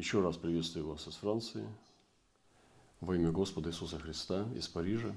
[0.00, 1.68] Еще раз приветствую вас из Франции
[3.02, 5.14] во имя Господа Иисуса Христа из Парижа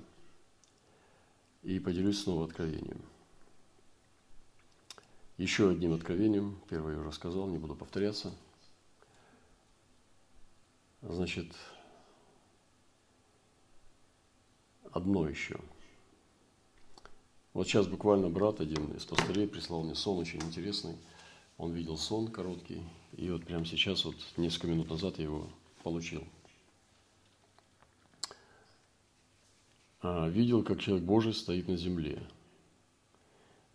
[1.61, 3.01] и поделюсь снова откровением.
[5.37, 8.35] Еще одним откровением, первое я уже сказал, не буду повторяться.
[11.01, 11.55] Значит,
[14.91, 15.61] одно еще.
[17.53, 20.97] Вот сейчас буквально брат один из пастырей прислал мне сон очень интересный.
[21.57, 22.83] Он видел сон короткий,
[23.15, 25.49] и вот прямо сейчас, вот несколько минут назад я его
[25.83, 26.23] получил.
[30.01, 32.21] А, видел, как человек Божий стоит на земле.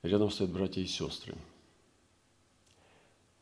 [0.03, 1.37] Рядом стоят братья и сестры.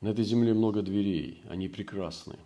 [0.01, 2.39] На этой земле много дверей, они прекрасны.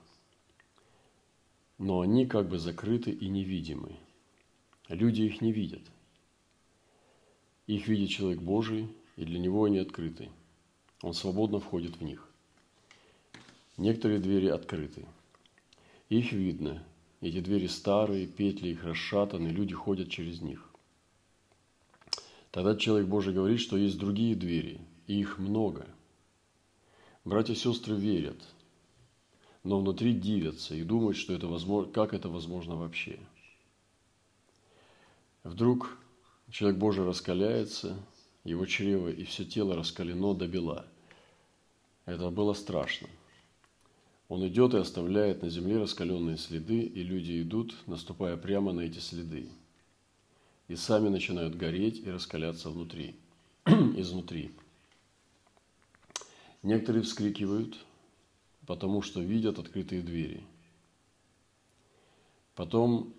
[1.77, 3.97] Но они как бы закрыты и невидимы.
[4.88, 5.83] Люди их не видят.
[7.66, 10.30] Их видит человек Божий, и для него они открыты.
[11.02, 12.28] Он свободно входит в них.
[13.77, 15.06] Некоторые двери открыты.
[16.08, 16.84] Их видно.
[17.20, 20.66] Эти двери старые, петли их расшатаны, люди ходят через них.
[22.50, 25.86] Тогда человек Божий говорит, что есть другие двери, и их много.
[27.25, 28.42] Братья и сестры верят,
[29.62, 33.20] но внутри дивятся и думают, что это возможно, как это возможно вообще.
[35.44, 35.98] Вдруг
[36.50, 37.97] человек Божий раскаляется,
[38.44, 40.86] его чрево и все тело раскалено до бела.
[42.06, 43.09] Это было страшно.
[44.29, 48.98] Он идет и оставляет на земле раскаленные следы, и люди идут, наступая прямо на эти
[48.98, 49.48] следы.
[50.69, 53.17] И сами начинают гореть и раскаляться внутри,
[53.67, 54.53] изнутри.
[56.62, 57.77] Некоторые вскрикивают,
[58.67, 60.45] потому что видят открытые двери.
[62.55, 63.12] Потом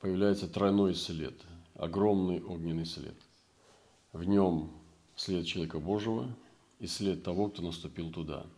[0.00, 1.34] появляется тройной след,
[1.74, 3.14] огромный огненный след.
[4.12, 4.70] В нем
[5.16, 6.28] след человека Божьего
[6.80, 8.46] и след того, кто наступил туда–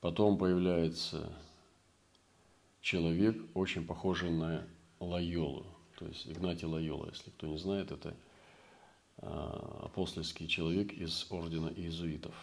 [0.00, 1.32] Потом появляется
[2.80, 4.66] человек, очень похожий на
[5.00, 5.66] Лайолу,
[5.98, 8.14] то есть Игнатий Лайола, если кто не знает, это
[9.16, 12.34] а, апостольский человек из ордена иезуитов.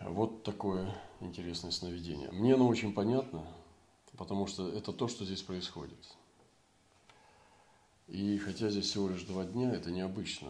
[0.00, 2.30] Вот такое интересное сновидение.
[2.30, 3.46] Мне оно очень понятно,
[4.18, 5.98] потому что это то, что здесь происходит–
[8.06, 10.48] и хотя здесь всего лишь два дня, это необычно.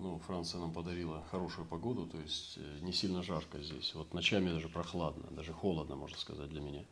[0.00, 3.94] Ну, Франция нам подарила хорошую погоду, то есть э, не сильно жарко здесь.
[3.94, 6.84] Вот ночами даже прохладно, даже холодно, можно сказать, для меня.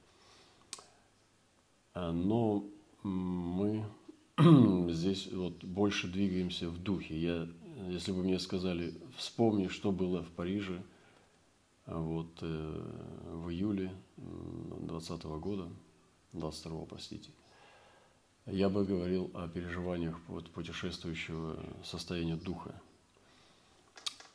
[1.94, 2.64] А, но
[3.02, 3.84] мы
[4.92, 7.18] здесь вот больше двигаемся в духе.
[7.18, 7.48] Я,
[7.88, 10.84] если бы мне сказали, вспомни, что было в Париже
[11.86, 12.92] вот, э,
[13.32, 15.68] в июле 2020 года,
[16.32, 17.30] 22 простите–
[18.46, 22.80] я бы говорил о переживаниях вот, путешествующего состояния духа.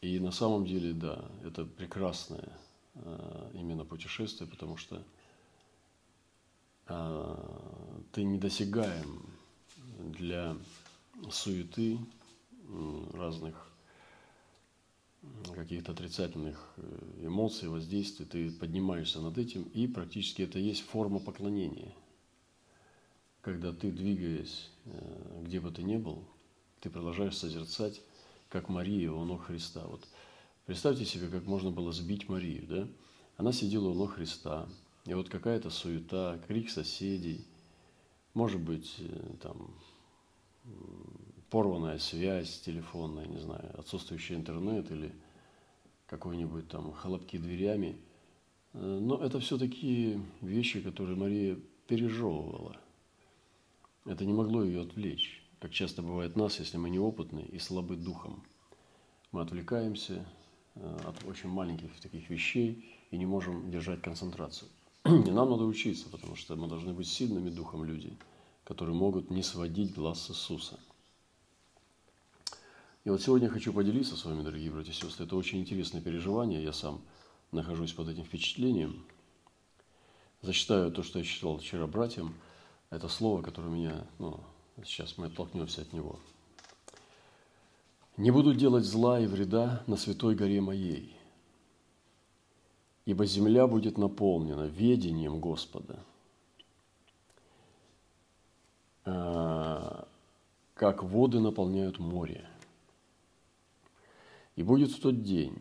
[0.01, 2.49] И на самом деле, да, это прекрасное
[2.95, 5.01] э, именно путешествие, потому что
[6.87, 7.35] э,
[8.11, 9.25] ты недосягаем
[9.99, 10.57] для
[11.31, 11.99] суеты
[13.13, 13.69] разных
[15.53, 21.93] каких-то отрицательных э, эмоций, воздействий, ты поднимаешься над этим, и практически это есть форма поклонения–
[23.41, 26.23] когда ты, двигаясь, э, где бы ты ни был,
[26.79, 28.01] ты продолжаешь созерцать,
[28.49, 29.85] как Мария у ног Христа.
[29.87, 30.07] Вот
[30.65, 32.87] представьте себе, как можно было сбить Марию, да?
[33.37, 34.67] Она сидела у ног Христа,
[35.05, 37.45] и вот какая-то суета, крик соседей,
[38.33, 39.73] может быть, э, там,
[41.49, 45.11] порванная связь телефонная, не знаю, отсутствующий интернет или
[46.05, 47.97] какой-нибудь там хлопки дверями.
[48.73, 52.77] Э, но это все такие вещи, которые Мария пережевывала–
[54.05, 58.43] это не могло ее отвлечь, как часто бывает нас, если мы неопытны и слабы духом.
[59.31, 60.25] Мы отвлекаемся
[60.75, 64.69] э, от очень маленьких таких вещей и не можем держать концентрацию.
[65.05, 68.17] И нам надо учиться, потому что мы должны быть сильными духом люди,
[68.63, 70.79] которые могут не сводить глаз с Иисуса.
[73.03, 75.25] И вот сегодня я хочу поделиться с вами, дорогие братья и сестры.
[75.25, 76.63] Это очень интересное переживание.
[76.63, 77.01] Я сам
[77.51, 79.03] нахожусь под этим впечатлением.
[80.41, 82.33] Зачитаю то, что я читал вчера братьям–
[82.91, 84.39] это слово, которое меня, ну,
[84.83, 86.19] сейчас мы оттолкнемся от него.
[88.17, 91.15] «Не буду делать зла и вреда на святой горе моей,
[93.05, 96.03] ибо земля будет наполнена ведением Господа,
[99.05, 100.07] а,
[100.75, 102.45] как воды наполняют море.
[104.55, 105.57] И будет в тот день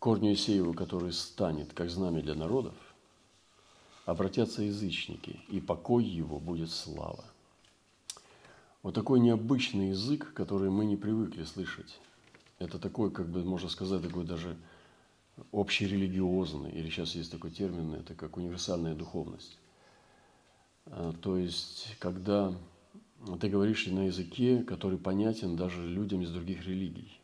[0.00, 2.74] корню Исееву, который станет, как знамя для народов,
[4.04, 7.24] обратятся язычники, и покой его будет слава.
[8.82, 11.98] Вот такой необычный язык, который мы не привыкли слышать.
[12.58, 14.56] Это такой, как бы можно сказать, такой даже
[15.52, 19.58] общерелигиозный, или сейчас есть такой термин, это как универсальная духовность.
[20.86, 22.54] А, то есть, когда
[23.40, 27.20] ты говоришь на языке, который понятен даже людям из других религий.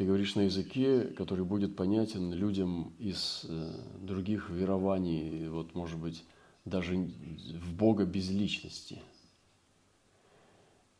[0.00, 3.70] Ты говоришь на языке, который будет понятен людям из э,
[4.00, 6.24] других верований, вот, может быть,
[6.64, 9.02] даже в Бога без личности.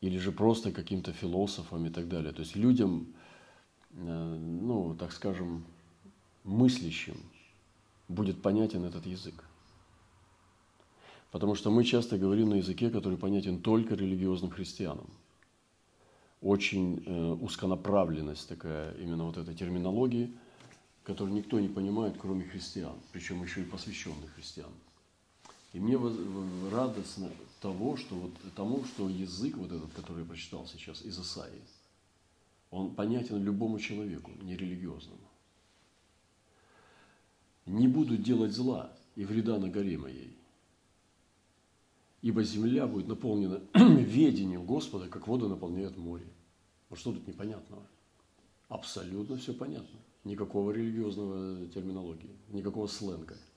[0.01, 2.31] Или же просто каким-то философам и так далее.
[2.31, 3.15] То есть людям,
[3.89, 5.65] э, ну, так скажем,
[6.43, 7.17] мыслящим
[8.07, 9.43] будет понятен этот язык.
[11.31, 15.09] Потому что мы часто говорим на языке, который понятен только религиозным христианам.
[16.41, 20.35] Очень э, узконаправленность такая именно вот этой терминологии,
[21.03, 24.71] которую никто не понимает, кроме христиан, причем еще и посвященных христиан.
[25.73, 25.99] И мне
[26.71, 27.29] радостно
[27.61, 31.61] того, что вот тому, что язык вот этот, который я прочитал сейчас из Исаии,
[32.71, 35.21] он понятен любому человеку, нерелигиозному.
[37.67, 40.35] Не буду делать зла и вреда на горе моей,
[42.21, 46.27] ибо земля будет наполнена ведением Господа, как вода наполняет море.
[46.89, 47.83] Вот что тут непонятного?
[48.69, 49.99] Абсолютно все понятно.
[50.23, 53.37] Никакого религиозного терминологии, никакого сленга–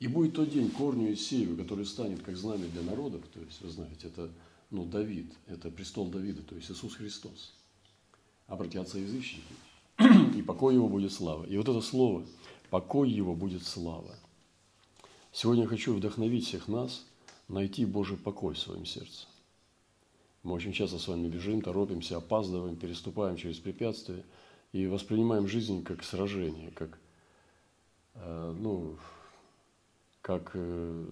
[0.00, 3.68] и будет тот день корню Исею, который станет как знамя для народов, то есть, вы
[3.68, 4.30] знаете, это
[4.70, 7.52] ну, Давид, это престол Давида, то есть Иисус Христос.
[8.46, 9.54] Обратятся язычники,
[10.34, 11.44] и покой его будет слава.
[11.44, 12.24] И вот это слово
[12.70, 14.18] «покой его будет слава».
[15.32, 17.04] Сегодня я хочу вдохновить всех нас
[17.50, 19.26] найти Божий покой в своем сердце.
[20.42, 24.24] Мы очень часто с вами бежим, торопимся, опаздываем, переступаем через препятствия
[24.72, 26.98] и воспринимаем жизнь как сражение, как,
[28.14, 28.96] э, ну,
[30.22, 31.06] как э,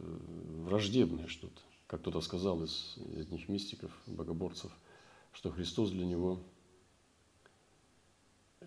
[0.65, 1.61] враждебное что-то.
[1.87, 4.71] Как кто-то сказал из одних мистиков, богоборцев,
[5.33, 6.41] что Христос для него,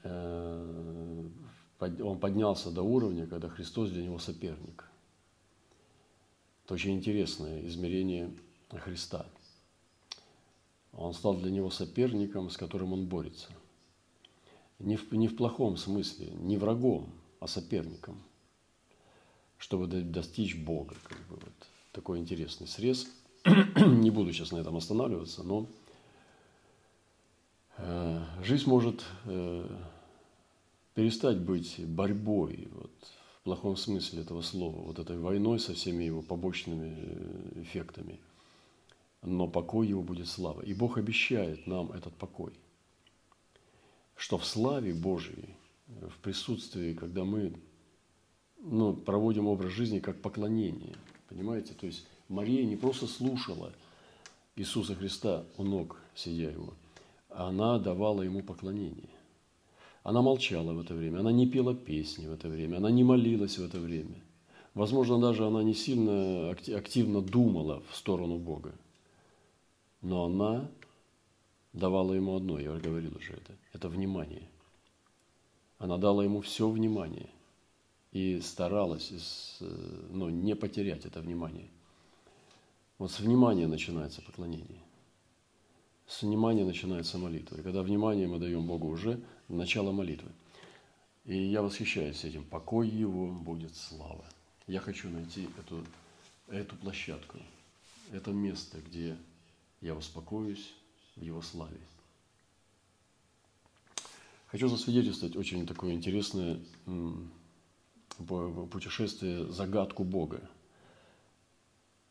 [0.03, 1.23] э,
[1.79, 4.85] он поднялся до уровня, когда Христос для него соперник.
[6.65, 8.31] Это очень интересное измерение
[8.69, 9.25] Христа.
[10.93, 13.47] Он стал для него соперником, с которым он борется.
[14.79, 17.09] Не в, не в плохом смысле, не врагом,
[17.39, 18.21] а соперником–
[19.61, 20.95] чтобы достичь Бога.
[21.03, 21.53] Как бы вот
[21.91, 23.07] такой интересный срез.
[23.45, 25.67] Не буду сейчас на этом останавливаться, но
[27.77, 29.67] э, жизнь может э,
[30.95, 32.91] перестать быть борьбой вот,
[33.41, 38.19] в плохом смысле этого слова, вот этой войной со всеми его побочными э, эффектами.
[39.23, 40.61] Но покой его будет слава.
[40.61, 42.53] И Бог обещает нам этот покой,
[44.15, 45.55] что в славе Божьей,
[45.87, 47.53] в присутствии, когда мы
[48.59, 50.95] ну, проводим образ жизни как поклонение.
[51.27, 51.73] Понимаете?
[51.73, 53.73] То есть Мария не просто слушала
[54.55, 56.75] Иисуса Христа у ног, сидя его,
[57.29, 59.09] а она давала ему поклонение.
[60.03, 63.57] Она молчала в это время, она не пела песни в это время, она не молилась
[63.57, 64.21] в это время.
[64.73, 68.73] Возможно, даже она не сильно активно думала в сторону Бога.
[70.01, 70.69] Но она
[71.73, 74.49] давала ему одно, я говорил уже это, это внимание.
[75.77, 77.29] Она дала ему все внимание–
[78.11, 79.57] и старалась
[80.09, 81.69] ну, не потерять это внимание.
[82.97, 84.81] Вот с внимания начинается поклонение.
[86.07, 87.57] С внимания начинается молитва.
[87.57, 89.21] И когда внимание мы даем Богу уже,
[89.55, 90.31] начало молитвы.
[91.25, 92.43] И я восхищаюсь этим.
[92.43, 94.25] Покой Его будет слава.
[94.67, 95.85] Я хочу найти эту,
[96.47, 97.37] эту площадку,
[98.11, 99.17] это место, где
[99.81, 100.73] я успокоюсь
[101.15, 101.79] в Его славе.
[104.47, 106.59] Хочу засвидетельствовать очень такое интересное
[108.17, 110.41] путешествие «Загадку Бога»,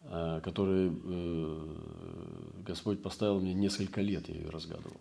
[0.01, 5.01] э, который э, Господь поставил мне несколько лет, я ее разгадывал.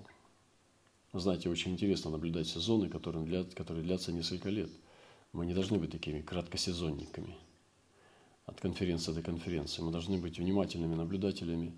[1.13, 4.69] Знаете, очень интересно наблюдать сезоны, которые, длят, которые длятся несколько лет.
[5.33, 7.35] Мы не должны быть такими краткосезонниками
[8.45, 9.81] от конференции до конференции.
[9.81, 11.73] Мы должны быть внимательными наблюдателями,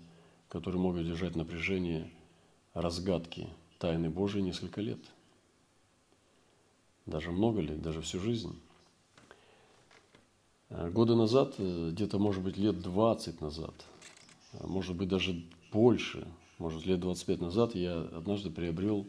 [0.48, 2.10] которые могут держать напряжение
[2.74, 3.48] разгадки
[3.78, 5.00] тайны Божией несколько лет.
[7.06, 8.54] Даже много лет, даже всю жизнь.
[10.68, 13.74] Годы назад, э, где-то, может быть, лет 20 назад,
[14.54, 16.26] а может быть, даже больше,
[16.58, 19.06] может, лет 25 назад, я однажды приобрел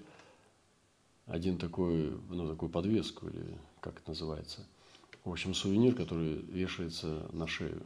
[1.25, 4.65] один такой, ну, такую подвеску, или как это называется.
[5.23, 7.81] В общем, сувенир, который вешается на шею.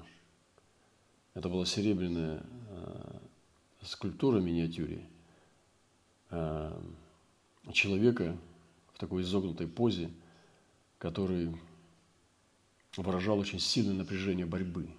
[1.35, 3.19] Это была серебряная э,
[3.83, 5.07] скульптура миниатюре
[6.31, 6.81] э,
[7.73, 8.35] человека
[8.93, 10.09] в такой изогнутой позе,
[10.97, 11.55] который
[12.95, 14.89] выражал очень сильное напряжение борьбы.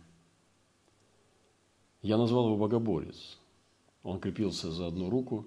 [2.03, 3.39] Я назвал его богоборец.
[4.05, 5.45] Он крепился за одну руку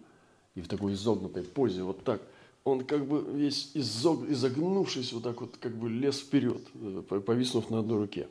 [0.55, 2.21] и в такой изогнутой позе вот так
[2.63, 7.69] он как бы весь изог, изогнувшись вот так вот, как бы лез вперед, э, повиснув
[7.69, 8.27] на одной руке.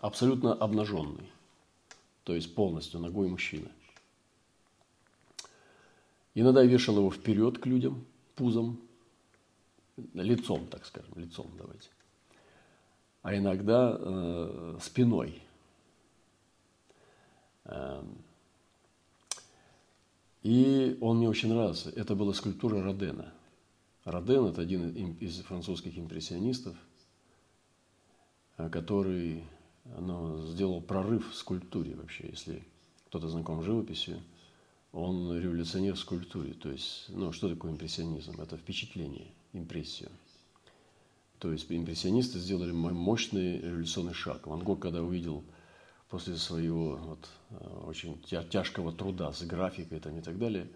[0.00, 1.28] Абсолютно обнаженный,
[2.24, 3.70] то есть полностью ногой мужчина.
[6.34, 8.04] Иногда вешал его вперед к людям,
[8.36, 8.80] пузом,
[10.14, 11.88] лицом, так скажем, лицом давайте.
[13.22, 15.42] А иногда э, спиной.
[17.64, 18.16] Эм,
[20.42, 21.90] и он мне очень нравился.
[21.90, 23.34] Это была скульптура Родена.
[24.04, 26.76] Роден– это один из французских импрессионистов,
[28.56, 29.44] э, который
[29.84, 32.28] ну, сделал прорыв в скульптуре вообще.
[32.28, 32.64] Если
[33.08, 34.20] кто-то знаком с живописью,
[34.92, 36.54] он революционер в скульптуре.
[36.54, 38.40] То есть, ну, что такое импрессионизм?
[38.40, 40.10] Это впечатление, импрессию.
[41.38, 44.46] То есть импрессионисты сделали мощный революционный шаг.
[44.46, 45.42] Ван Гог, когда увидел
[46.08, 50.68] после своего вот, э, очень тяжкого труда с графикой там, и так далее,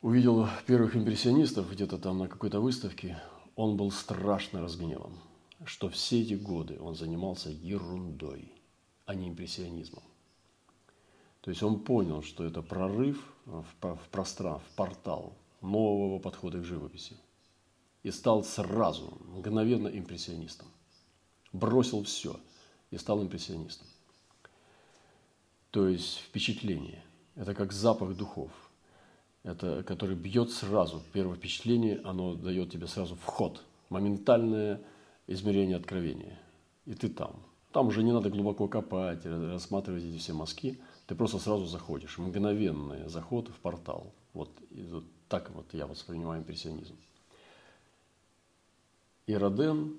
[0.00, 3.20] увидел первых импрессионистов где-то там на какой-то выставке,
[3.54, 5.18] он был страшно разгневан,
[5.64, 8.52] что все эти годы он занимался ерундой,
[9.04, 10.02] а не импрессионизмом.
[11.42, 16.64] То есть он понял, что это прорыв в, в пространство, в портал нового подхода к
[16.64, 17.16] живописи.
[18.02, 20.68] И стал сразу, мгновенно импрессионистом.
[21.52, 22.38] Бросил все
[22.90, 23.86] и стал импрессионистом.
[25.70, 27.02] То есть впечатление.
[27.36, 28.50] Это как запах духов.
[29.42, 31.02] Это, который бьет сразу.
[31.12, 33.62] Первое впечатление, оно дает тебе сразу вход.
[33.88, 34.80] Моментальное
[35.26, 36.38] измерение откровения.
[36.86, 37.36] И ты там.
[37.72, 40.78] Там уже не надо глубоко копать, рассматривать эти все мазки–
[41.10, 42.18] ты просто сразу заходишь.
[42.18, 44.14] Мгновенный заход в портал.
[44.32, 46.94] Вот, вот так вот я воспринимаю импрессионизм.
[49.26, 49.98] И Роден,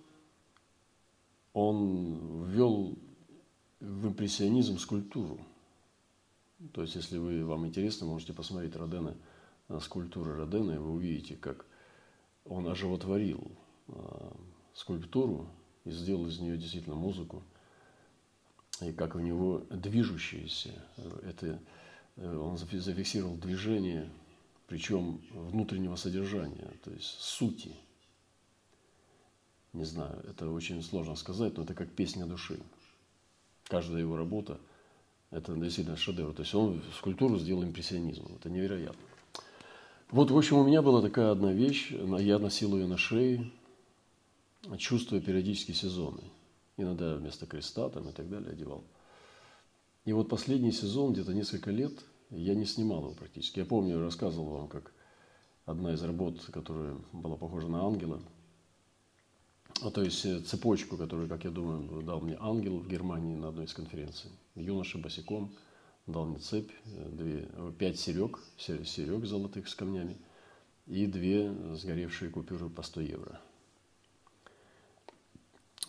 [1.52, 2.98] он ввел
[3.82, 5.38] в импрессионизм скульптуру.
[6.72, 9.14] То есть, если вы, вам интересно, можете посмотреть Родена,
[9.80, 11.66] скульптуры Родена, и вы увидите, как
[12.46, 13.52] он оживотворил
[13.88, 14.32] э,
[14.74, 15.48] скульптуру
[15.86, 17.44] и сделал из нее действительно музыку
[18.82, 20.74] и как у него движущееся,
[21.24, 21.60] это
[22.16, 24.10] э, он зафиксировал движение,
[24.68, 27.76] причем внутреннего содержания, то есть сути.
[29.74, 32.60] Не знаю, это очень сложно сказать, но это как песня души.
[33.68, 34.60] Каждая его работа–
[35.32, 36.34] это действительно шедевр.
[36.34, 38.36] То есть он скульптуру сделал импрессионизмом.
[38.36, 39.02] Это невероятно.
[40.12, 43.50] Вот, в общем, у меня была такая одна вещь, я носил ее на шее,
[44.78, 46.22] чувствуя периодически сезоны–
[46.82, 48.84] иногда вместо креста там и так далее одевал.
[50.06, 51.94] И вот последний сезон, где-то несколько лет,
[52.30, 53.60] я не снимал его практически.
[53.60, 54.94] Я помню, я рассказывал вам, как
[55.66, 58.22] одна из работ, которая была похожа на ангела,
[59.82, 63.50] а то есть э, цепочку, которую, как я думаю, дал мне ангел в Германии на
[63.50, 64.32] одной из конференций.
[64.56, 65.52] Юноша босиком
[66.12, 70.18] дал мне цепь, э, две, пять серег, серег золотых с камнями
[70.88, 73.42] и две сгоревшие купюры по 100 евро–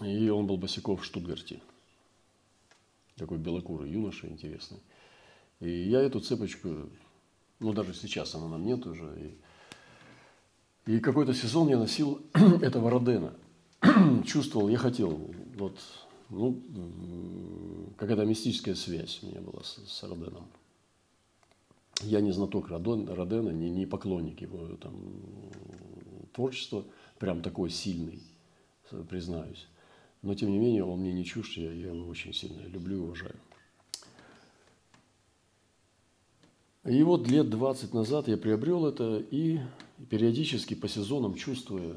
[0.00, 1.60] и он был босиков в Штутгарте.
[3.16, 4.80] Такой белокурый юноша интересный.
[5.60, 6.90] И я эту цепочку,
[7.60, 9.36] ну даже сейчас она нам нет уже.
[10.86, 12.22] И, и какой-то сезон я носил
[12.62, 13.34] этого Родена.
[14.26, 15.78] Чувствовал, я хотел, вот,
[16.32, 20.46] ну, какая-то мистическая связь у меня была с, с Роденом.
[22.02, 24.94] Я не знаток Родена, не, не поклонник его там,
[26.32, 26.84] творчества,
[27.18, 28.22] прям такой сильный,
[29.08, 29.68] признаюсь.
[30.22, 33.00] Но, тем не менее, он мне не чужд, я, я его очень сильно люблю и
[33.00, 33.36] уважаю.
[36.84, 39.60] И вот лет 20 назад я приобрел это и
[40.10, 41.94] периодически по сезонам, чувствуя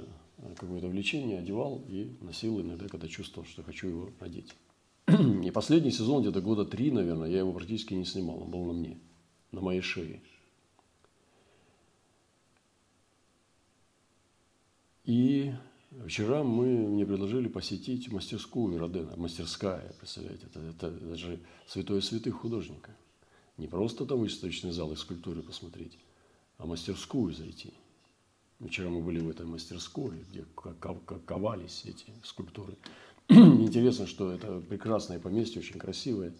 [0.55, 4.53] какое-то влечение, одевал и носил иногда, когда чувствовал, что хочу его одеть.
[5.07, 8.73] И последний сезон, где-то года три, наверное, я его практически не снимал, он был на
[8.73, 8.99] мне,
[9.51, 10.21] на моей шее.
[15.05, 15.53] И
[16.03, 22.35] Вчера мы, мне предложили посетить мастерскую Родена, мастерская, представляете, это, это, это же святое святых
[22.35, 22.91] художника.
[23.57, 25.97] Не просто там выставочный зал и скульптуры посмотреть,
[26.57, 27.73] а мастерскую зайти.
[28.59, 30.45] Вчера мы были в этой мастерской, где
[31.25, 32.77] ковались эти скульптуры.
[33.29, 36.33] Интересно, что это прекрасное поместье, очень красивое.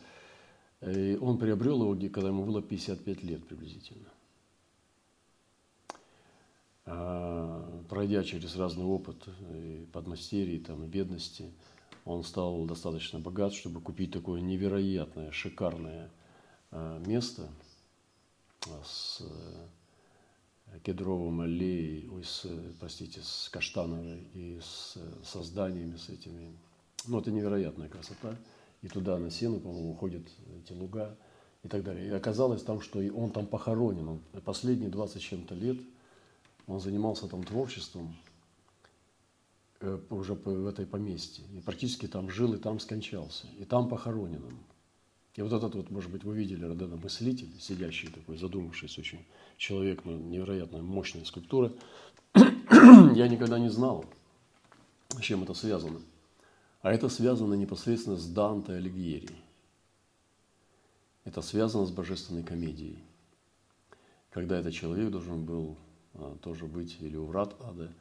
[0.82, 4.08] И он приобрел его, когда ему было 55 лет приблизительно.
[6.86, 11.52] А, пройдя через разный опыт и подмастерий, там, и бедности,
[12.06, 16.12] он стал достаточно богат, чтобы купить такое невероятное, шикарное
[16.72, 17.50] а, место
[18.84, 19.68] с э,
[20.84, 22.48] кедровым аллеей, ой, с,
[22.80, 26.56] простите, с каштановой и с созданиями, с этими.
[27.08, 28.38] Ну, это невероятная красота.
[28.82, 30.24] И туда на сену, по-моему, уходят
[30.64, 31.16] эти луга
[31.64, 32.08] и так далее.
[32.08, 34.08] И оказалось там, что он там похоронен.
[34.08, 35.78] Он последние 20 с чем-то лет–
[36.68, 38.16] Он занимался там творчеством
[39.82, 41.46] э, уже в этой поместье.
[41.56, 43.48] И практически там жил, и там скончался.
[43.60, 44.58] И там похоронен он.
[45.36, 49.26] И вот этот вот, может быть, вы видели Родена мыслитель, сидящий такой, задумавшийся очень
[49.58, 51.74] человек, ну, невероятно мощная скульптура.
[52.34, 54.06] Я никогда не знал,
[55.10, 56.00] с чем это связано.
[56.82, 59.36] А это связано непосредственно с Данте Алигьери.
[61.26, 63.04] Это связано с божественной комедией.
[64.30, 65.76] Когда этот человек должен был
[66.14, 67.92] а, тоже быть или у врат ада,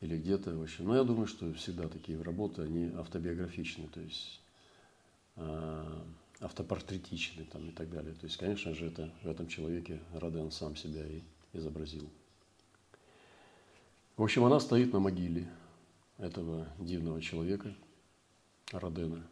[0.00, 0.82] или где-то вообще.
[0.82, 4.40] Но я думаю, что всегда такие работы, они автобиографичны, то есть
[5.36, 6.04] а,
[6.40, 8.14] автопортретичны там, и так далее.
[8.14, 12.08] То есть, конечно же, это в этом человеке Роден сам себя и изобразил.
[14.16, 15.48] В общем, она стоит на могиле
[16.18, 17.74] этого дивного человека,
[18.72, 19.26] Родена.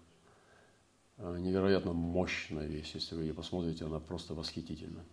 [1.16, 5.04] А, невероятно мощная вещь, если вы ее посмотрите, она просто восхитительна.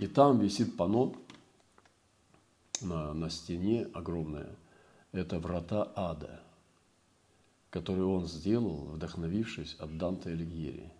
[0.00, 1.14] И там висит панно
[2.80, 4.54] на, на стене огромное.
[5.12, 6.42] Это врата ада–
[7.74, 10.92] который он сделал, вдохновившись от Данте Алигьери.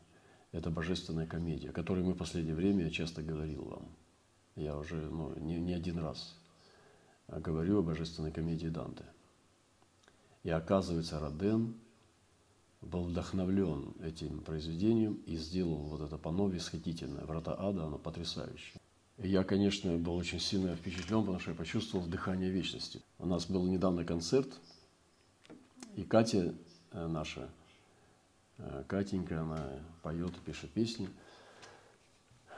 [0.50, 3.86] Это божественная комедия, о которой мы в последнее время я часто говорил вам.
[4.56, 6.36] Я уже ну, не, не один раз
[7.28, 9.04] говорю о божественной комедии Данте.
[10.42, 11.76] И оказывается, Роден
[12.80, 17.24] был вдохновлен этим произведением и сделал вот это панно восхитительное.
[17.24, 18.80] Врата ада, оно потрясающее.
[19.18, 23.00] И я, конечно, был очень сильно впечатлен, потому что я почувствовал дыхание вечности.
[23.20, 24.48] У нас был недавно концерт–
[25.96, 26.54] и Катя
[26.92, 27.48] э, наша,
[28.58, 31.08] э, Катенька, она поет, пишет песни.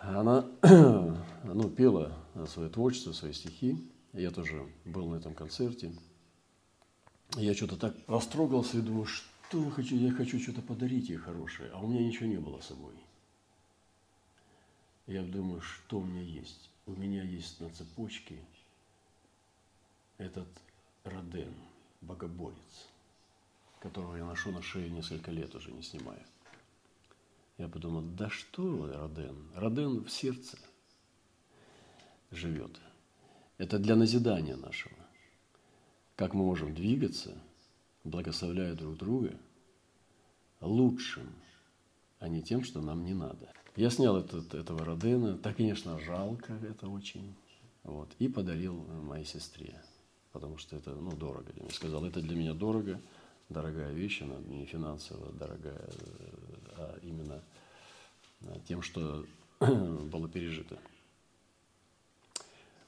[0.01, 2.17] Она ну, пела
[2.47, 3.91] свое творчество, свои стихи.
[4.13, 5.93] Я тоже был на этом концерте.
[7.37, 11.71] Я что-то так растрогался и думаю, что я хочу, я хочу что-то подарить ей хорошее,
[11.73, 12.95] а у меня ничего не было с собой.
[15.07, 16.71] Я думаю, что у меня есть?
[16.87, 18.39] У меня есть на цепочке
[20.19, 20.49] этот
[21.05, 21.55] Роден,
[22.01, 22.89] богоборец–
[23.81, 26.25] которого я ношу на шее несколько лет уже не снимая.
[27.59, 29.51] Я подумал, да что Роден?
[29.55, 30.59] Роден в сердце
[32.31, 32.81] живет.
[33.59, 34.97] Это для назидания нашего.
[36.17, 37.37] Как мы можем двигаться,
[38.05, 39.39] благословляя друг друга,
[40.61, 41.29] лучшим,
[42.19, 43.53] а не тем, что нам не надо.
[43.75, 47.35] Я снял этот, этого Родена, да, конечно, жалко это очень,
[47.85, 49.83] вот, и подарил моей сестре,
[50.33, 51.53] потому что это, ну, дорого.
[51.55, 53.01] Я сказал, это для меня дорого–
[53.49, 55.89] дорогая вещь, она не финансово дорогая,
[56.77, 57.43] а именно
[58.67, 59.25] тем, что
[59.61, 60.79] было пережито.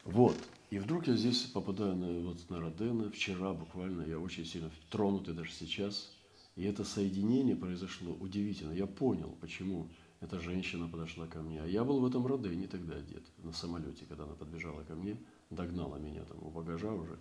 [0.05, 0.37] Вот.
[0.71, 3.11] И вдруг я здесь попадаю на, вот, на Родена.
[3.11, 6.13] Вчера буквально я очень сильно тронутый даже сейчас.
[6.57, 8.73] И это соединение произошло удивительно.
[8.73, 9.89] Я понял, почему
[10.21, 11.63] эта женщина подошла ко мне.
[11.63, 15.17] А я был в этом Родене тогда одет, на самолете, когда она подбежала ко мне,
[15.51, 17.19] догнала меня там у багажа уже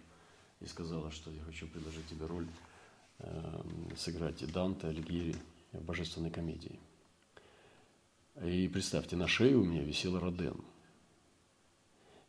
[0.60, 2.48] и сказала, что я хочу предложить тебе роль
[3.96, 5.36] сыграть Данте Алигьери
[5.72, 6.80] в божественной комедии.
[8.44, 10.64] И представьте, на шее у меня висел Роден.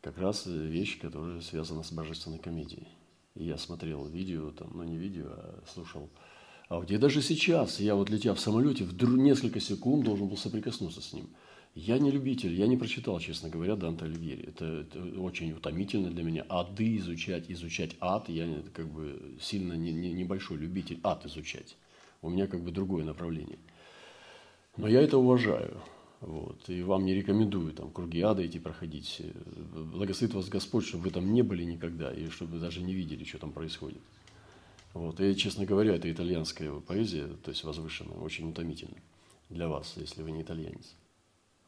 [0.00, 2.88] Как раз вещь, которая связана с божественной комедией.
[3.34, 6.08] И я смотрел видео, там, ну не видео, а слушал
[6.70, 6.96] аудио.
[6.96, 11.12] И даже сейчас я вот летя в самолете, в несколько секунд должен был соприкоснуться с
[11.12, 11.28] ним–
[11.78, 14.48] я не любитель, я не прочитал, честно говоря, Данте Алигьери.
[14.48, 16.44] Это, это очень утомительно для меня.
[16.48, 21.76] Ады изучать, изучать ад, я как бы сильно не, не, небольшой любитель ад изучать.
[22.20, 23.60] У меня как бы другое направление.
[24.76, 25.80] Но я это уважаю.
[26.20, 26.68] Вот.
[26.68, 29.22] И вам не рекомендую там круги ада идти проходить.
[29.72, 33.22] Благословит вас Господь, чтобы вы там не были никогда, и чтобы вы даже не видели,
[33.22, 34.02] что там происходит.
[34.94, 35.20] Вот.
[35.20, 38.96] И, честно говоря, это итальянская поэзия, то есть возвышенная, очень утомительна
[39.48, 40.96] для вас, если вы не итальянец.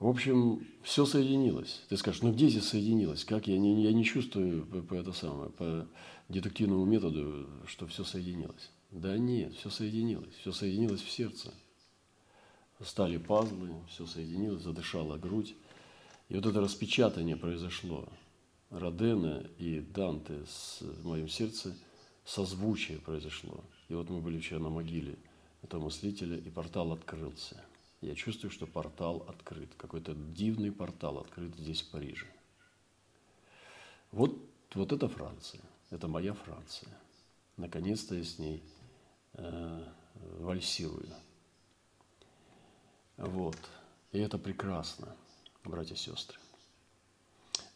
[0.00, 1.82] В общем, все соединилось.
[1.90, 3.22] Ты скажешь, ну где здесь соединилось?
[3.22, 5.86] Как я не, я не чувствую по, по, это самое, по
[6.30, 8.70] детективному методу, что все соединилось.
[8.90, 10.34] Да нет, все соединилось.
[10.40, 11.52] Все соединилось в сердце.
[12.82, 15.54] Стали пазлы, все соединилось, задышала грудь.
[16.30, 18.08] И вот это распечатание произошло.
[18.70, 21.76] Родена и Данте с, в моем сердце
[22.24, 23.62] созвучие произошло.
[23.90, 25.16] И вот мы были вчера на могиле
[25.60, 27.62] этого мыслителя, и портал открылся–
[28.00, 29.68] я чувствую, что портал открыт.
[29.76, 32.26] Какой-то дивный портал открыт здесь, в Париже.
[34.10, 34.36] Вот,
[34.74, 35.60] вот это Франция.
[35.90, 36.88] Это моя Франция.
[37.56, 38.62] Наконец-то я с ней
[39.34, 39.84] э,
[40.38, 41.08] вальсирую.
[43.18, 43.58] Вот.
[44.12, 45.14] И это прекрасно,
[45.64, 46.38] братья и сестры.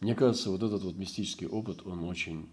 [0.01, 2.49] Мне кажется, вот этот вот мистический опыт, он очень...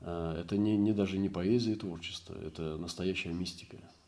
[0.00, 3.78] Э, это не, не даже не поэзия и творчество, это настоящая мистика–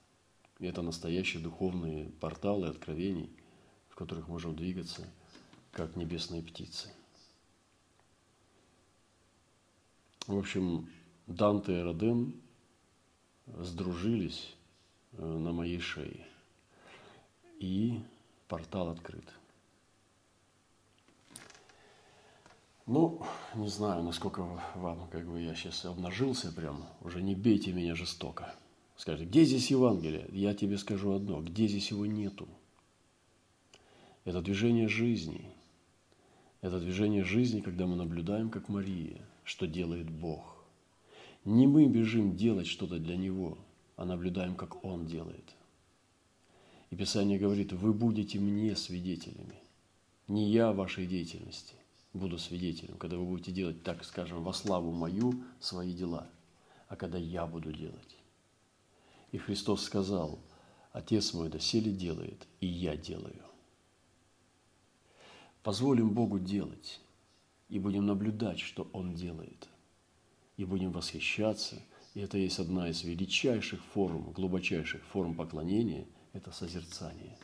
[0.58, 3.30] это настоящие духовные порталы откровений,
[3.88, 5.08] в которых можем двигаться,
[5.72, 6.90] как небесные птицы.
[10.26, 10.88] В общем,
[11.26, 12.34] Данте и Роден
[13.46, 14.54] сдружились
[15.12, 16.26] э, на моей шее.
[17.60, 18.00] И
[18.48, 19.24] портал открыт.
[22.86, 23.22] Ну,
[23.54, 24.42] не знаю, насколько
[24.74, 28.54] вам, как бы я сейчас обнажился прям, уже не бейте меня жестоко.
[28.96, 30.26] Скажите, где здесь Евангелие?
[30.32, 32.48] Я тебе скажу одно, где здесь его нету.
[34.24, 35.44] Это движение жизни.
[36.60, 40.64] Это движение жизни, когда мы наблюдаем, как Мария, что делает Бог.
[41.44, 43.58] Не мы бежим делать что-то для Него,
[43.96, 45.44] а наблюдаем, как Он делает.
[46.90, 49.56] И Писание говорит, вы будете мне свидетелями.
[50.26, 51.74] Не я вашей деятельности
[52.14, 56.28] буду свидетелем, когда вы будете делать, так скажем, во славу мою свои дела,
[56.88, 58.16] а когда я буду делать.
[59.34, 60.38] И Христос сказал,
[60.92, 63.42] Отец мой доселе делает, и я делаю.
[65.64, 67.00] Позволим Богу делать,
[67.68, 69.68] и будем наблюдать, что Он делает.
[70.56, 71.82] И будем восхищаться.
[72.14, 77.36] И это есть одна из величайших форм, глубочайших форм поклонения– это созерцание.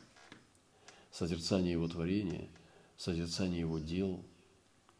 [1.11, 2.47] Созерцание Его творения,
[2.95, 4.23] созерцание Его дел,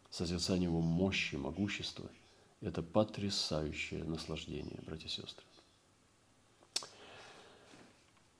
[0.10, 2.12] созерцание Его мощи, могущества–
[2.60, 5.46] это потрясающее наслаждение, братья и сестры.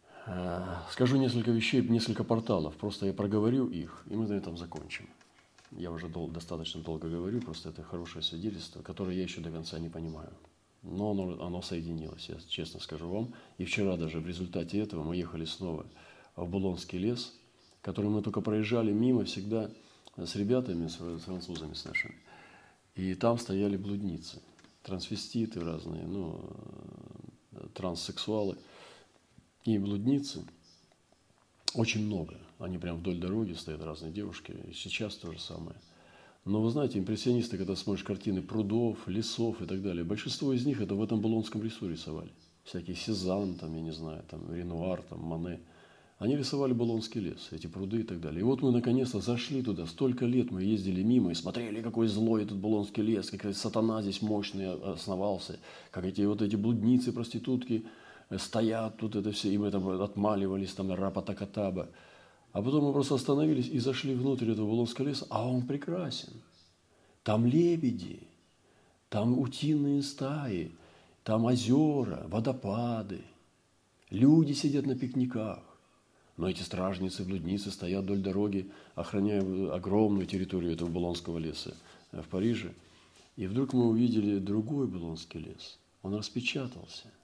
[0.04, 0.11] Э,
[0.92, 2.76] скажу несколько вещей, несколько порталов.
[2.76, 5.10] Просто я проговорю их, и мы на этом закончим.
[5.72, 9.80] Я уже дол- достаточно долго говорю, просто это хорошее свидетельство, которое я еще до конца
[9.80, 10.32] не понимаю.
[10.84, 13.34] Но оно, оно соединилось, я честно скажу вам.
[13.58, 15.86] И вчера даже в результате этого мы ехали снова
[16.36, 17.34] в Булонский лес,
[17.82, 19.70] который мы только проезжали мимо всегда
[20.18, 22.16] с ребятами, с французами с нашими.
[22.96, 24.42] И там стояли блудницы,
[24.84, 26.42] трансвеститы разные, ну,
[27.54, 28.58] э, транссексуалы–
[29.66, 30.44] и блудницы
[31.76, 32.36] очень много.
[32.60, 34.54] Они прям вдоль дороги стоят, разные девушки.
[34.70, 35.76] И сейчас то же самое.
[36.44, 40.82] Но вы знаете, импрессионисты, когда смотришь картины прудов, лесов и так далее, большинство из них
[40.82, 42.32] это в этом Булонском лесу рисовали.
[42.64, 45.60] Всякие Сезанн, там, я не знаю, там, Ренуар, там, Мане.
[46.18, 48.42] Они рисовали Булонский лес, эти пруды и так далее.
[48.42, 49.88] И вот мы наконец-то зашли туда.
[49.88, 54.22] Столько лет мы ездили мимо и смотрели, какой злой этот Булонский лес, какая сатана здесь
[54.22, 57.86] мощный основался, как эти вот эти блудницы, проститутки–
[58.38, 61.90] стоят тут это все, и мы там отмаливались, там рапата-катаба.
[62.54, 66.34] А потом мы просто остановились и зашли внутрь этого Вавилонского леса, а он прекрасен.
[67.24, 68.22] Там лебеди,
[69.10, 70.72] там утиные стаи,
[71.24, 73.22] там озера, водопады.
[74.10, 75.60] Люди сидят на пикниках.
[76.38, 79.42] Но эти стражницы, блудницы стоят вдоль дороги, охраняя
[79.74, 81.76] огромную территорию этого Булонского леса
[82.12, 82.74] в Париже.
[83.36, 85.78] И вдруг мы увидели другой Булонский лес.
[86.02, 87.08] Он распечатался–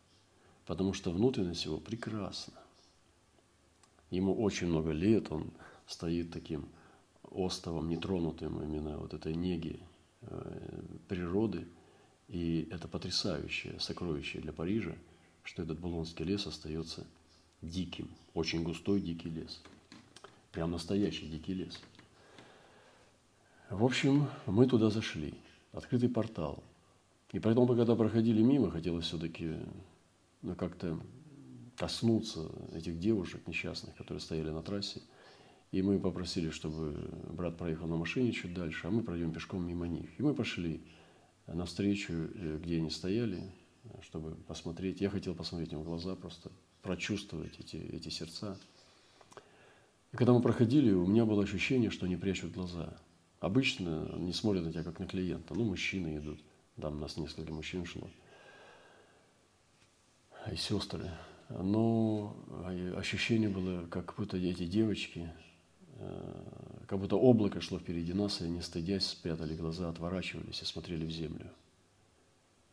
[0.67, 2.53] потому что внутренность его прекрасна.
[4.11, 5.51] Ему очень много лет, он
[5.87, 6.67] стоит таким
[7.23, 9.79] островом, нетронутым именно вот этой неги
[10.21, 11.67] э, природы.
[12.27, 14.93] И это потрясающее сокровище для Парижа,
[15.43, 17.07] что этот Булонский лес остается
[17.61, 19.61] диким, очень густой дикий лес.
[20.51, 21.79] Прям настоящий дикий лес.
[23.69, 25.33] В общем, мы туда зашли.
[25.71, 26.61] Открытый портал.
[27.31, 29.55] И поэтому, когда проходили мимо, хотелось все-таки
[30.41, 30.99] ну, как-то
[31.77, 35.01] коснуться этих девушек несчастных, которые стояли на трассе.
[35.71, 36.93] И мы попросили, чтобы
[37.29, 40.09] брат проехал на машине чуть дальше, а мы пройдем пешком мимо них.
[40.17, 40.81] И мы пошли
[41.45, 43.43] навстречу, э, где они стояли,
[44.01, 45.01] чтобы посмотреть.
[45.01, 48.57] Я хотел посмотреть им в глаза, просто прочувствовать эти, эти сердца.
[50.13, 52.97] И когда мы проходили, у меня было ощущение, что они прячут глаза.
[53.39, 55.53] Обычно не смотрят на тебя, как на клиента.
[55.53, 56.39] Ну, мужчины идут.
[56.79, 58.09] Там нас несколько мужчин шло
[60.51, 61.09] и сестры.
[61.49, 62.35] Но
[62.95, 65.31] ощущение было, как будто эти девочки,
[65.95, 71.05] э, как будто облако шло впереди нас, и они, стыдясь, спрятали глаза, отворачивались и смотрели
[71.05, 71.49] в землю.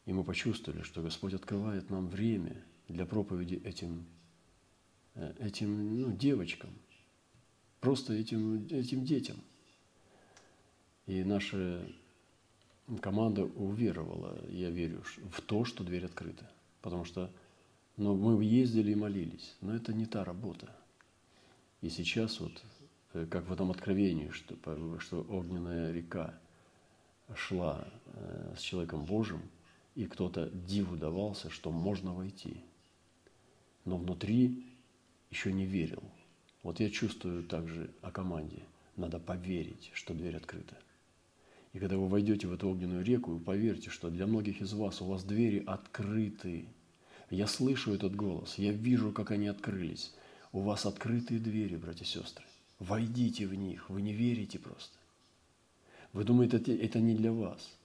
[0.07, 4.07] И мы почувствовали, что Господь открывает нам время для проповеди этим,
[5.15, 6.71] э, этим ну, девочкам,
[7.81, 9.37] просто этим, этим детям.
[11.07, 11.87] И наша
[13.01, 16.51] команда уверовала, я верю, в то, что дверь открыта.
[16.81, 17.31] Потому что
[17.97, 19.55] но мы ездили и молились.
[19.61, 20.69] Но это не та работа.
[21.81, 22.63] И сейчас вот,
[23.13, 24.57] э, как в этом откровении, что,
[25.01, 26.35] что огненная река
[27.35, 29.43] шла э, с человеком Божьим,
[29.95, 32.57] и кто-то диву давался, что можно войти.
[33.85, 34.67] Но внутри
[35.31, 36.03] еще не верил.
[36.63, 38.63] Вот я чувствую также о команде.
[38.97, 40.77] Надо поверить, что дверь открыта.
[41.75, 45.01] И когда вы войдете в эту огненную реку, вы поверьте, что для многих из вас
[45.01, 46.67] у вас двери открыты–
[47.31, 50.13] я слышу этот голос, я вижу, как они открылись.
[50.53, 52.45] У вас открытые двери, братья и сестры.
[52.79, 54.97] Войдите в них, вы не верите просто.
[56.13, 57.77] Вы думаете, это не для вас.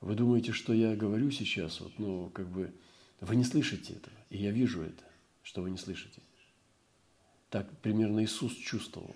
[0.00, 2.72] Вы думаете, что я говорю сейчас, вот, ну, как бы,
[3.20, 5.04] вы не слышите этого, и я вижу это,
[5.42, 6.20] что вы не слышите.
[7.50, 9.14] Так примерно Иисус чувствовал,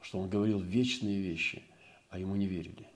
[0.00, 1.62] что Он говорил вечные вещи,
[2.08, 2.86] а Ему не верили.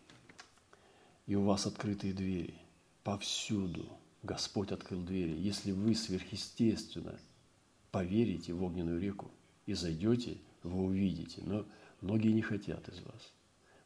[1.26, 2.54] И у вас открытые двери
[3.02, 3.88] повсюду.
[4.24, 5.36] Господь открыл двери.
[5.38, 7.20] Если вы сверхъестественно
[7.90, 9.30] поверите в огненную реку
[9.66, 11.42] и зайдете, вы увидите.
[11.44, 11.66] Но
[12.00, 13.32] многие не хотят из вас,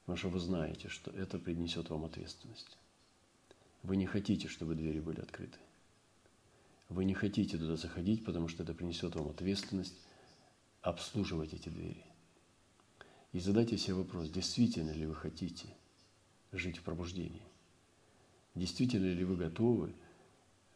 [0.05, 2.79] потому что вы знаете, что это принесет вам ответственность.
[3.83, 5.59] Вы не хотите, чтобы двери были открыты.
[6.89, 9.99] Вы не хотите туда заходить, потому что это принесет вам ответственность
[10.83, 12.05] обслуживать эти двери.
[13.33, 15.67] И задайте себе вопрос, действительно ли вы хотите
[16.53, 17.43] жить в пробуждении?
[18.55, 19.95] Действительно ли вы готовы,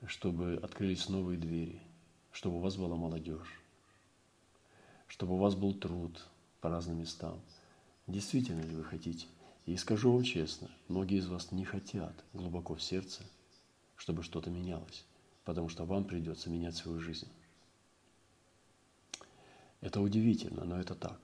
[0.06, 1.80] чтобы открылись новые двери,
[2.32, 3.60] чтобы у вас была молодежь,
[5.06, 6.24] чтобы у вас был труд
[6.60, 7.40] по разным местам?
[8.06, 9.26] Действительно ли вы хотите?
[9.66, 13.22] И скажу вам честно, многие из вас не хотят глубоко в сердце,
[13.96, 15.04] чтобы что-то менялось,
[15.44, 17.28] потому что вам придется менять свою жизнь.
[19.80, 21.20] Это удивительно, но это так.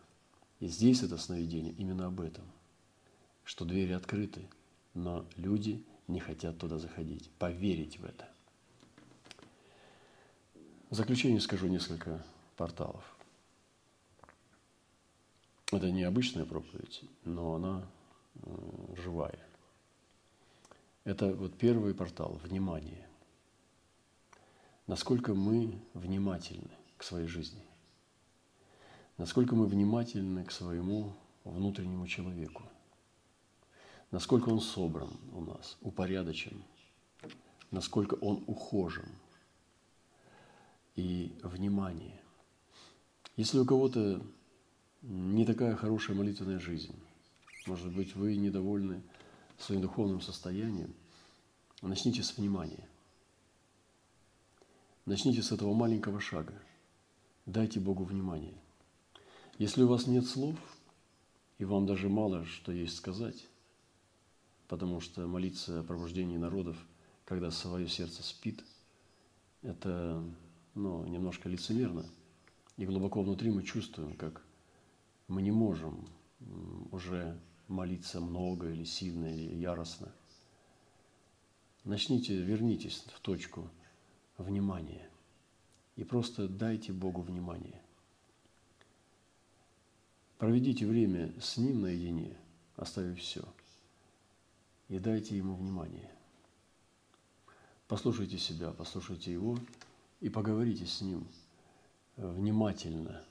[0.61, 2.45] И здесь это сновидение именно об этом,
[3.45, 4.49] что двери открыты,
[4.95, 8.29] но люди не хотят туда заходить, поверить в это.
[10.91, 12.25] В заключение скажу несколько
[12.57, 13.05] порталов.
[15.71, 17.85] Это не обычная проповедь, но она
[18.43, 19.39] Э, живая.
[21.05, 23.07] Это вот первый портал– внимание.
[24.87, 27.63] Насколько мы внимательны к своей жизни.
[29.17, 32.63] Насколько мы внимательны к своему внутреннему человеку.
[34.11, 36.63] Насколько он собран у нас, упорядочен.
[37.71, 39.09] Насколько он ухожен.
[40.99, 42.21] И внимание.
[43.37, 44.21] Если у кого-то
[45.03, 46.93] не такая хорошая молитвенная жизнь,
[47.69, 49.01] может быть, вы недовольны
[49.59, 50.93] своим духовным состоянием.
[51.83, 52.89] Начните с внимания.
[55.07, 56.61] Начните с этого маленького шага.
[57.47, 58.61] Дайте Богу внимание.
[59.57, 60.57] Если у вас нет слов,
[61.59, 63.47] и вам даже мало что есть сказать,
[64.67, 66.77] потому что молиться о пробуждении народов,
[67.25, 68.65] когда свое сердце спит,
[69.63, 70.25] это
[70.79, 72.07] ну, немножко лицемерно.
[72.77, 74.43] И глубоко внутри мы чувствуем, как
[75.27, 76.09] мы не можем
[76.93, 80.13] уже молиться много или сильно, или яростно.
[81.85, 83.69] Начните, вернитесь в точку
[84.37, 85.09] внимания
[85.97, 87.83] и просто дайте Богу внимание.
[90.39, 92.37] Проведите время с Ним наедине,
[92.77, 93.43] оставив все,
[94.89, 96.09] и дайте Ему внимание.
[97.89, 99.59] Послушайте себя, послушайте Его
[100.21, 101.27] и поговорите с Ним
[102.17, 103.25] внимательно,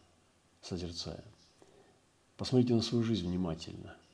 [0.61, 1.23] созерцая.
[2.37, 3.95] Посмотрите на свою жизнь внимательно–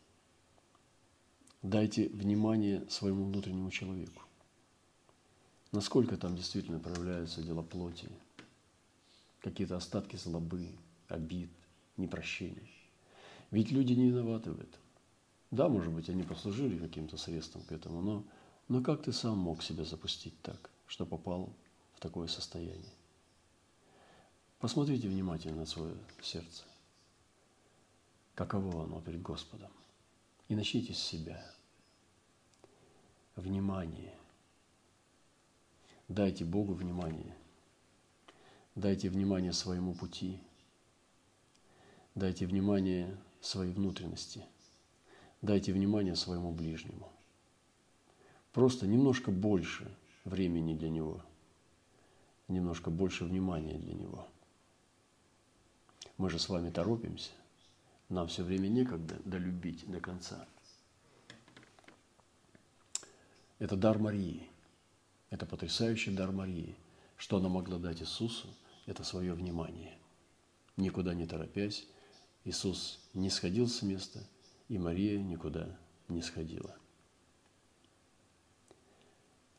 [1.63, 4.21] Дайте внимание своему внутреннему человеку.
[5.71, 8.09] Насколько там действительно проявляются дела плоти,
[9.39, 10.67] какие-то остатки злобы,
[11.07, 11.49] обид,
[11.95, 12.67] непрощения.
[13.49, 14.81] Ведь люди не виноваты в этом.
[15.51, 18.25] Да, может быть, они послужили каким-то средством к этому, но,
[18.67, 21.49] но как ты сам мог себя запустить так, что попал
[22.03, 22.93] такое состояние?
[24.59, 26.65] Посмотрите внимательно на свое сердце.
[28.35, 29.71] Каково оно перед Господом?
[30.49, 31.41] И начните с себя.
[33.37, 34.13] Внимание.
[36.09, 37.35] Дайте Богу внимание.
[38.75, 40.39] Дайте внимание своему пути.
[42.15, 44.45] Дайте внимание своей внутренности.
[45.41, 47.09] Дайте внимание своему ближнему.
[48.51, 49.89] Просто немножко больше
[50.25, 51.23] времени для него.
[52.47, 54.27] Немножко больше внимания для него.
[56.17, 57.32] Мы же с вами торопимся.
[58.10, 60.45] Нам все время некогда долюбить до конца.
[63.60, 64.49] Это дар Марии.
[65.29, 66.75] Это потрясающий дар Марии.
[67.17, 68.47] Что она могла дать Иисусу?
[68.86, 69.97] Это свое внимание.
[70.75, 71.88] Никуда не торопясь,
[72.43, 74.19] Иисус не сходил с места,
[74.67, 75.77] и Мария никуда
[76.10, 76.75] не сходила.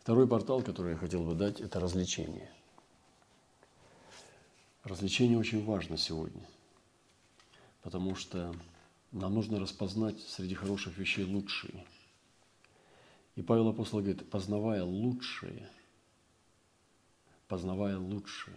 [0.00, 2.52] Второй портал, который я хотел бы дать, это развлечение.
[4.84, 6.46] Развлечение очень важно сегодня–
[7.84, 8.52] потому что
[9.12, 11.84] нам нужно распознать среди хороших вещей лучшие.
[13.36, 15.68] И Павел Апостол говорит, познавая лучшее,
[17.46, 18.56] познавая лучшее.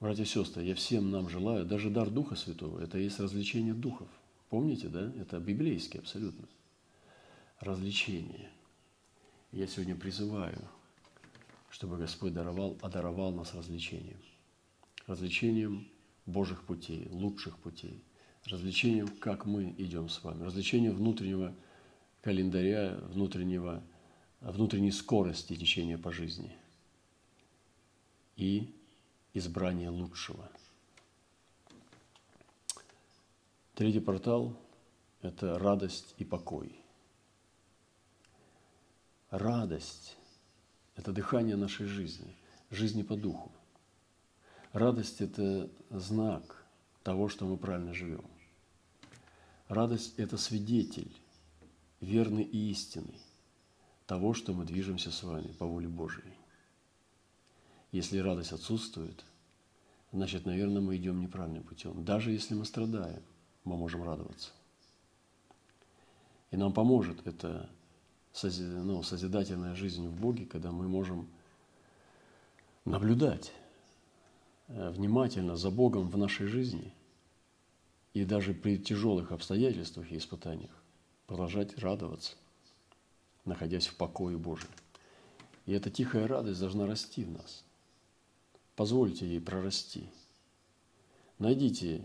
[0.00, 4.08] Братья и сестры, я всем нам желаю, даже дар Духа Святого, это есть развлечение духов.
[4.50, 5.12] Помните, да?
[5.16, 6.48] Это библейский абсолютно.
[7.60, 8.50] Развлечение.
[9.52, 10.60] Я сегодня призываю,
[11.70, 14.18] чтобы Господь даровал, одаровал нас развлечением.
[15.06, 15.88] Развлечением
[16.26, 18.02] Божьих путей, лучших путей,
[18.46, 21.54] развлечением, как мы идем с вами, развлечением внутреннего
[22.22, 23.82] календаря, внутреннего
[24.40, 26.54] внутренней скорости течения по жизни
[28.36, 28.74] и
[29.32, 30.50] избрания лучшего.
[33.74, 34.56] Третий портал–
[35.22, 36.78] это радость и покой.
[39.30, 40.16] Радость–
[40.96, 42.36] это дыхание нашей жизни,
[42.70, 43.50] жизни по духу.
[44.74, 46.64] Радость– это знак
[47.04, 48.24] того, что мы правильно живем.
[49.68, 51.16] Радость– это свидетель,
[52.00, 53.20] верный и истинный,
[54.08, 56.34] того, что мы движемся с вами по воле Божией.
[57.92, 59.24] Если радость отсутствует,
[60.10, 62.04] значит, наверное, мы идем неправильным путем.
[62.04, 63.22] Даже если мы страдаем,
[63.62, 64.50] мы можем радоваться.
[66.50, 67.70] И нам поможет эта
[68.42, 71.28] ну, созидательная жизнь в Боге, когда мы можем
[72.84, 73.52] наблюдать
[74.74, 76.92] внимательно за Богом в нашей жизни
[78.12, 80.70] и даже при тяжелых обстоятельствах и испытаниях
[81.26, 82.32] продолжать радоваться,
[83.44, 84.70] находясь в покое Божьем.
[85.66, 87.64] И эта тихая радость должна расти в нас.
[88.74, 90.10] Позвольте ей прорасти.
[91.38, 92.02] Найдите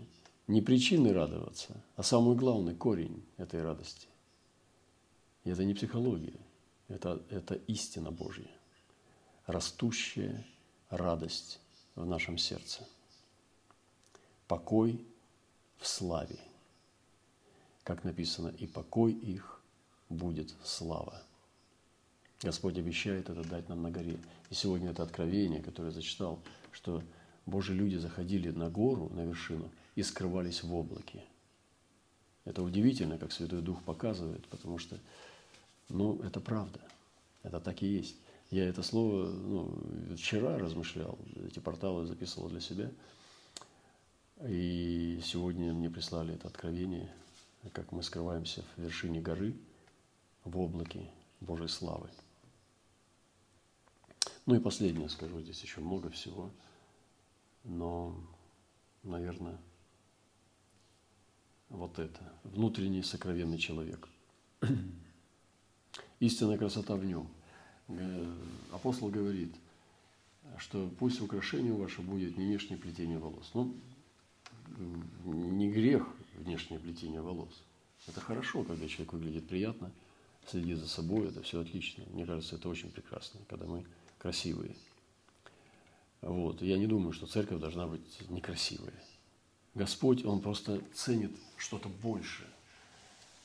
[0.47, 4.07] не причины радоваться, а самый главный корень этой радости.
[5.43, 6.39] И это не психология,
[6.87, 8.49] это, это истина Божья,
[9.47, 10.45] растущая
[10.89, 11.59] радость
[11.99, 12.87] в нашем сердце.
[14.47, 15.05] Покой
[15.77, 16.39] в славе.
[17.83, 19.61] Как написано, и покой их
[20.09, 21.21] будет слава.
[22.41, 24.17] Господь обещает это дать нам на горе.
[24.49, 26.39] И сегодня это откровение, которое я зачитал,
[26.71, 27.03] что
[27.45, 31.23] Божьи люди заходили на гору, на вершину и скрывались в облаке.
[32.45, 34.97] Это удивительно, как Святой Дух показывает, потому что
[35.89, 36.79] ну, это правда.
[37.43, 38.15] Это так и есть.
[38.49, 42.91] Я это слово ну, вчера размышлял, эти порталы записывал для себя.
[44.47, 47.13] И сегодня мне прислали это откровение,
[47.73, 49.53] как мы скрываемся в вершине горы,
[50.45, 52.09] в облаке Божьей славы.
[54.45, 56.49] Ну и последнее скажу, здесь еще много всего,
[57.63, 58.15] но,
[59.03, 59.59] наверное,
[61.67, 64.07] вот это, внутренний сокровенный человек–
[66.19, 67.29] истинная красота в нем.
[67.89, 68.33] Э,
[68.71, 69.53] апостол говорит,
[70.57, 73.49] что пусть украшение ваше будет не внешнее плетение волос.
[73.53, 73.75] Ну,
[75.25, 77.63] не грех внешнее плетение волос.
[78.07, 79.91] Это хорошо, когда человек выглядит приятно,
[80.47, 82.03] следит за собой, это все отлично.
[82.13, 83.85] Мне кажется, это очень прекрасно, когда мы
[84.17, 84.75] красивые.
[86.21, 86.61] Вот.
[86.61, 88.93] Я не думаю, что церковь должна быть некрасивая.
[89.75, 92.49] Господь, Он просто ценит что-то большее.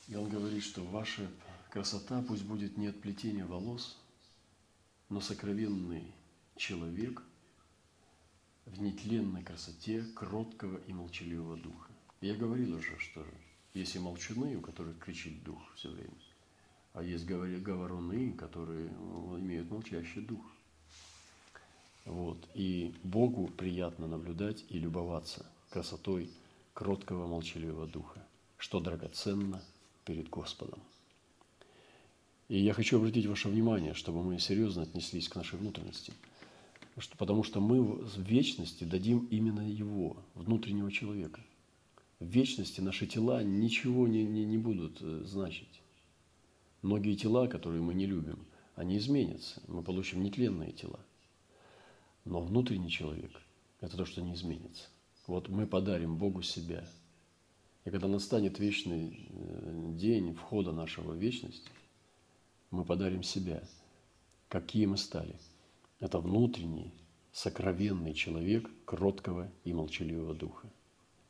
[0.09, 1.31] И Он говорит, что ваше
[1.71, 3.99] Красота пусть будет не от плетения волос,
[5.15, 6.13] но сокровенный
[6.57, 7.23] человек
[8.67, 11.93] в нетленной красоте кроткого и молчаливого духа.
[12.21, 13.25] Я говорил уже, что
[13.75, 16.11] есть и молчуны, у которых кричит дух все время,
[16.95, 20.45] а есть говоруны, которые имеют молчащий дух.
[22.07, 22.49] Вот.
[22.55, 26.29] И Богу приятно наблюдать и любоваться красотой
[26.73, 28.21] кроткого молчаливого духа,
[28.59, 29.63] что драгоценно
[30.05, 30.83] перед Господом.
[32.49, 36.13] И я хочу обратить ваше внимание, чтобы мы серьезно отнеслись к нашей внутренности.
[37.17, 41.41] Потому что мы в вечности дадим именно его, внутреннего человека.
[42.21, 45.81] В вечности наши тела ничего не, не, не будут э, значить.
[46.83, 49.61] Многие тела, которые мы не любим, они изменятся.
[49.67, 51.01] Мы получим нетленные тела.
[52.25, 53.33] Но внутренний человек–
[53.81, 54.85] это то, что не изменится.
[55.27, 56.87] Вот мы подарим Богу себя.
[57.85, 61.65] И когда настанет вечный э, день входа нашего в вечность–
[62.75, 63.63] мы подарим себя.
[64.49, 65.39] Какие мы стали?
[66.01, 66.93] Это внутренний,
[67.33, 70.69] сокровенный человек кроткого и молчаливого духа.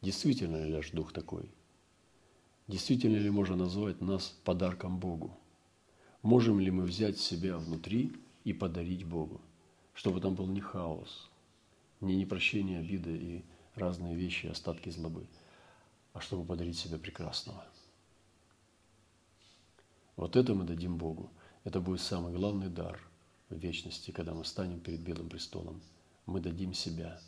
[0.00, 1.50] Действительно ли наш дух такой?
[2.66, 5.36] Действительно ли можно назвать нас подарком Богу?
[6.22, 8.12] Можем ли мы взять себя внутри
[8.44, 9.40] и подарить Богу,
[9.92, 11.30] чтобы там был не хаос,
[12.00, 15.26] не непрощение обиды и разные вещи, остатки злобы,
[16.14, 17.62] а чтобы подарить себя прекрасного–
[20.16, 21.30] вот это мы дадим Богу.
[21.64, 23.00] Это будет самый главный дар
[23.48, 25.80] в вечности, когда мы станем перед Белым престолом.
[26.26, 27.18] Мы дадим себя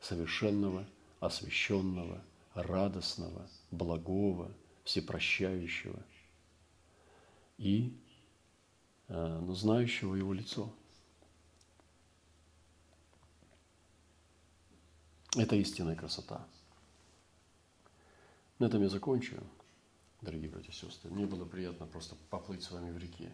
[0.00, 0.84] совершенного,
[1.20, 2.22] освященного,
[2.54, 4.50] радостного, благого,
[4.84, 6.02] всепрощающего
[7.58, 7.96] и
[9.08, 10.72] э, ну, знающего Его лицо.
[15.36, 16.44] Это истинная красота.
[18.58, 19.40] На этом я закончу
[20.22, 21.10] дорогие братья и сестры.
[21.10, 23.32] Мне было приятно просто поплыть с вами в реке,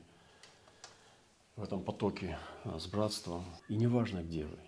[1.56, 3.44] в этом потоке а, с братством.
[3.68, 4.58] И неважно, где вы,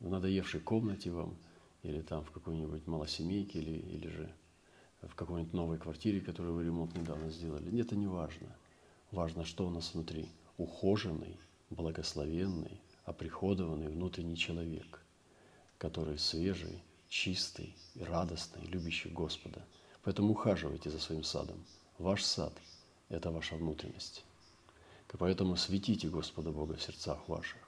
[0.00, 1.36] в надоевшей комнате вам,
[1.82, 4.34] или там в какой-нибудь малосемейке, или, или же
[5.02, 7.80] в какой-нибудь новой квартире, которую вы ремонт недавно сделали.
[7.80, 8.54] Это не важно.
[9.12, 10.28] Важно, что у нас внутри.
[10.58, 11.38] Ухоженный,
[11.70, 15.02] благословенный, оприходованный внутренний человек,
[15.78, 19.64] который свежий, чистый и радостный, любящий Господа.
[20.02, 21.64] Поэтому ухаживайте за своим садом.
[21.98, 22.52] Ваш сад–
[23.08, 24.24] это ваша внутренность.
[25.18, 27.58] Поэтому светите Господа Бога в сердцах ваших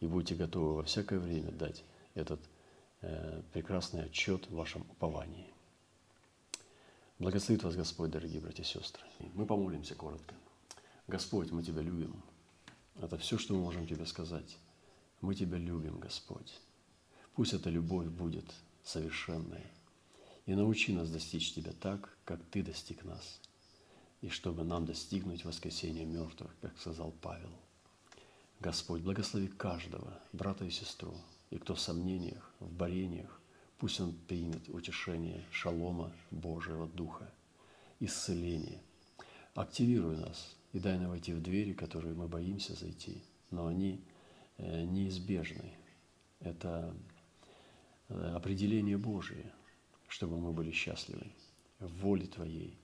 [0.00, 1.82] и будьте готовы во всякое время дать
[2.14, 2.40] этот
[3.00, 5.52] э, прекрасный отчет в вашем уповании.
[7.18, 9.02] Благословит вас Господь, дорогие братья и сестры.
[9.34, 10.34] Мы помолимся коротко.
[11.06, 12.22] Господь, мы Тебя любим.
[13.00, 14.58] Это все, что мы можем Тебе сказать.
[15.22, 16.60] Мы Тебя любим, Господь.
[17.34, 18.44] Пусть эта любовь будет
[18.84, 19.64] совершенной.
[20.46, 23.40] И научи нас достичь Тебя так, как Ты достиг нас.
[24.22, 27.50] И чтобы нам достигнуть воскресения мертвых, как сказал Павел.
[28.60, 31.14] Господь, благослови каждого, брата и сестру,
[31.50, 33.40] и кто в сомнениях, в борениях,
[33.78, 37.30] пусть он примет утешение шалома Божьего Духа,
[38.00, 38.80] исцеление.
[39.54, 44.00] Активируй нас и дай нам войти в двери, которые мы боимся зайти, но они
[44.56, 45.72] э, неизбежны.
[46.40, 46.94] Это
[48.08, 49.52] э, определение Божие,
[50.08, 51.26] чтобы мы были счастливы
[51.78, 52.78] в воле Твоей.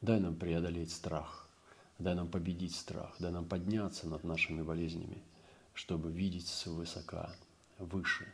[0.00, 1.48] Дай нам преодолеть страх,
[1.98, 5.22] дай нам победить страх, дай нам подняться над нашими болезнями,
[5.74, 7.34] чтобы видеть свысока,
[7.78, 8.26] выше.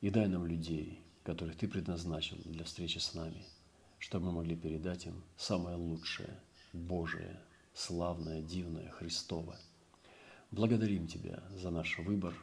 [0.00, 3.44] И дай нам людей, которых Ты предназначил для встречи с нами,
[3.98, 6.40] чтобы мы могли передать им самое лучшее,
[6.72, 7.40] Божие,
[7.72, 9.56] славное, дивное, Христово.
[10.50, 12.34] Благодарим Тебя за наш выбор,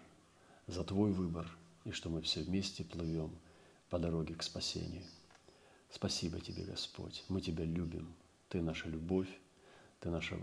[0.67, 1.49] за Твой выбор,
[1.85, 3.35] и что мы все вместе плывем
[3.89, 5.03] по дороге к спасению.
[5.91, 7.23] Спасибо Тебе, Господь.
[7.29, 8.13] Мы Тебя любим.
[8.49, 9.29] Ты наша любовь,
[9.99, 10.39] Ты наше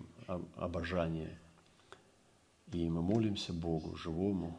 [0.57, 1.39] обожание.
[2.73, 4.59] И мы молимся Богу, живому,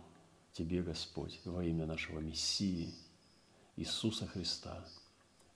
[0.51, 2.93] Тебе, Господь, во имя нашего Мессии,
[3.75, 4.83] Иисуса Христа.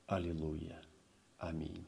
[0.06, 0.82] Аллилуйя.
[1.40, 1.86] Аминь.